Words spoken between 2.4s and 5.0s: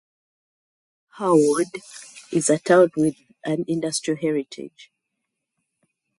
a town with an industrial heritage.